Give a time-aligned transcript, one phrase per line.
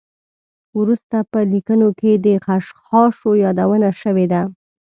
[0.79, 4.41] وروسته په لیکنو کې د خشخاشو یادونه شوې ده.